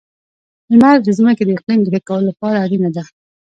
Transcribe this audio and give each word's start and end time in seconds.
•لمر 0.71 0.97
د 1.03 1.07
ځمکې 1.17 1.43
د 1.45 1.49
اقلیم 1.57 1.79
د 1.83 1.87
ښه 1.93 1.99
کولو 2.07 2.27
لپاره 2.29 2.57
اړینه 2.65 2.89
ده. 2.95 3.03